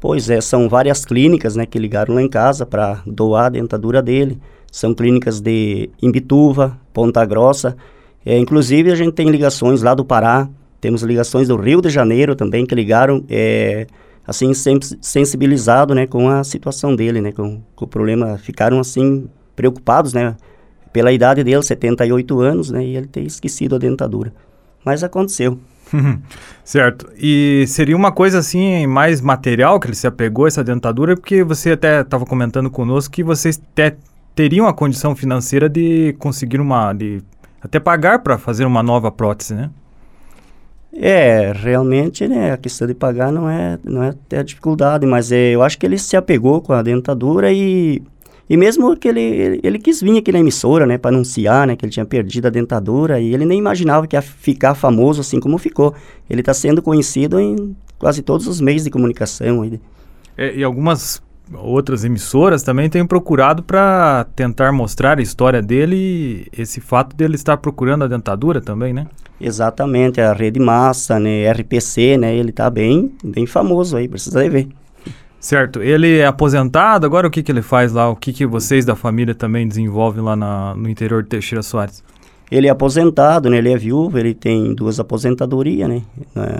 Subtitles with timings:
[0.00, 4.00] Pois é, são várias clínicas, né, que ligaram lá em casa para doar a dentadura
[4.00, 4.38] dele.
[4.70, 7.76] São clínicas de Imbituva, Ponta Grossa.
[8.24, 10.48] É, inclusive, a gente tem ligações lá do Pará,
[10.80, 13.88] temos ligações do Rio de Janeiro também, que ligaram, é,
[14.24, 18.38] assim, sensibilizado, né, com a situação dele, né, com, com o problema.
[18.38, 20.36] Ficaram, assim, preocupados, né,
[20.92, 24.32] pela idade dele, 78 anos, né, e ele ter esquecido a dentadura.
[24.84, 25.58] Mas aconteceu.
[26.64, 27.08] certo.
[27.16, 31.42] E seria uma coisa assim mais material que ele se apegou a essa dentadura, porque
[31.42, 33.94] você até estava comentando conosco que vocês te,
[34.34, 36.92] teriam a condição financeira de conseguir uma.
[36.92, 37.22] de
[37.60, 39.70] até pagar para fazer uma nova prótese, né?
[41.00, 45.30] É, realmente, né, a questão de pagar não é, não é até a dificuldade, mas
[45.30, 48.02] é, eu acho que ele se apegou com a dentadura e
[48.48, 51.84] e mesmo que ele, ele, quis vir aqui na emissora, né, para anunciar, né, que
[51.84, 55.58] ele tinha perdido a dentadura, e ele nem imaginava que ia ficar famoso assim como
[55.58, 55.94] ficou.
[56.30, 59.64] Ele está sendo conhecido em quase todos os meios de comunicação.
[60.36, 61.20] É, e algumas
[61.54, 65.96] outras emissoras também têm procurado para tentar mostrar a história dele
[66.54, 69.06] e esse fato dele estar procurando a dentadura também, né?
[69.40, 74.68] Exatamente, a Rede Massa, né, RPC, né, ele está bem, bem famoso aí, precisa ver.
[75.40, 75.80] Certo.
[75.80, 78.08] Ele é aposentado, agora o que, que ele faz lá?
[78.10, 82.02] O que, que vocês da família também desenvolvem lá na, no interior de Teixeira Soares?
[82.50, 83.58] Ele é aposentado, né?
[83.58, 86.02] Ele é viúvo, ele tem duas aposentadorias, né?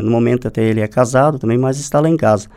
[0.00, 2.48] No momento até ele é casado também, mas está lá em casa.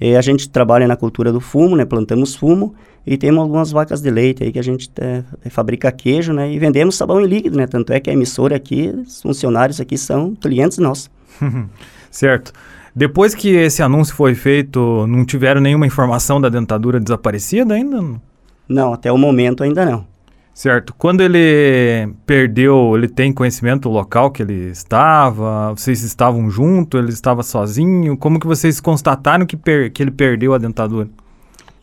[0.00, 1.84] E a gente trabalha na cultura do fumo, né?
[1.84, 2.74] Plantamos fumo
[3.06, 6.50] e temos algumas vacas de leite aí que a gente é, fabrica queijo, né?
[6.50, 7.66] E vendemos sabão em líquido, né?
[7.66, 11.10] Tanto é que a emissora aqui, os funcionários aqui são clientes nossos.
[12.10, 12.52] certo.
[12.94, 18.20] Depois que esse anúncio foi feito, não tiveram nenhuma informação da dentadura desaparecida ainda?
[18.68, 20.06] Não, até o momento ainda não.
[20.52, 20.92] Certo.
[20.98, 25.70] Quando ele perdeu, ele tem conhecimento do local que ele estava?
[25.70, 27.00] Vocês estavam juntos?
[27.00, 28.16] Ele estava sozinho?
[28.16, 29.56] Como que vocês constataram que,
[29.90, 31.08] que ele perdeu a dentadura?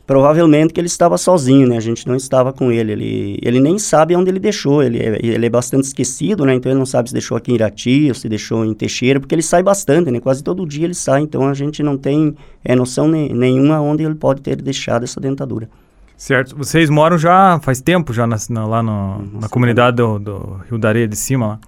[0.07, 1.75] Provavelmente que ele estava sozinho, né?
[1.75, 2.93] A gente não estava com ele.
[2.93, 4.81] Ele, ele nem sabe onde ele deixou.
[4.81, 6.55] Ele é, ele é bastante esquecido, né?
[6.55, 9.35] Então ele não sabe se deixou aqui em Irati ou se deixou em Teixeira, porque
[9.35, 10.21] ele sai bastante, né?
[10.21, 11.21] Quase todo dia ele sai.
[11.21, 12.33] Então a gente não tem
[12.63, 15.69] é, noção ne nenhuma onde ele pode ter deixado essa dentadura.
[16.15, 16.55] Certo.
[16.55, 20.79] Vocês moram já faz tempo já na, na, lá no, na comunidade do, do, Rio
[20.79, 21.59] da Areia de Cima lá?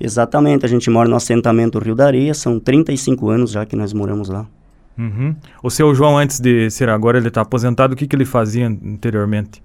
[0.00, 0.64] Exatamente.
[0.64, 2.32] A gente mora no assentamento Rio da Areia.
[2.32, 4.46] São 35 anos já que nós moramos lá.
[4.98, 5.34] Uhum.
[5.62, 8.66] O seu João, antes de ser agora, ele está aposentado, o que, que ele fazia
[8.66, 9.62] anteriormente?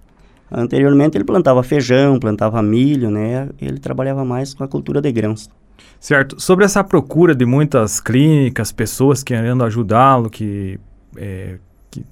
[0.50, 3.50] Anteriormente ele plantava feijão, plantava milho, né?
[3.62, 5.50] Ele trabalhava mais com a cultura de grãos.
[6.00, 6.40] Certo.
[6.40, 10.80] Sobre essa procura de muitas clínicas, pessoas querendo ajudá-lo, que,
[11.18, 11.58] é,
[11.92, 12.06] que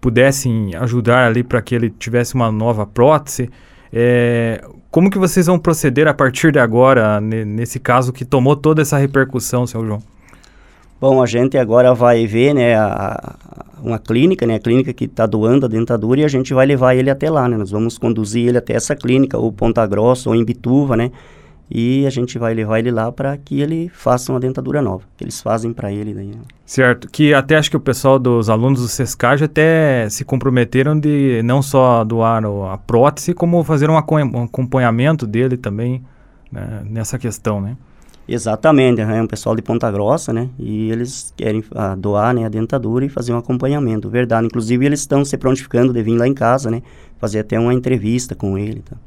[0.00, 3.50] pudessem ajudar ali para que ele tivesse uma nova prótese,
[3.92, 8.82] é, como que vocês vão proceder a partir de agora, nesse caso que tomou toda
[8.82, 10.02] essa repercussão, seu João?
[11.00, 13.36] Bom, a gente agora vai ver, né, a,
[13.80, 16.94] uma clínica, né, a clínica que está doando a dentadura e a gente vai levar
[16.96, 20.34] ele até lá, né, nós vamos conduzir ele até essa clínica, ou Ponta Grossa, ou
[20.34, 21.12] em Bituva, né,
[21.70, 25.22] e a gente vai levar ele lá para que ele faça uma dentadura nova, que
[25.22, 26.28] eles fazem para ele daí.
[26.28, 26.40] Né?
[26.64, 31.42] Certo, que até acho que o pessoal dos alunos do SESCAG até se comprometeram de
[31.44, 36.02] não só doar a prótese, como fazer um acompanhamento dele também
[36.50, 37.76] né, nessa questão, né?
[38.30, 40.50] Exatamente, é um pessoal de Ponta Grossa, né?
[40.58, 44.46] E eles querem ah, doar né, a dentadura e fazer um acompanhamento, verdade.
[44.46, 46.82] Inclusive, eles estão se prontificando de vir lá em casa, né?
[47.16, 48.82] Fazer até uma entrevista com ele.
[48.82, 48.98] Tá?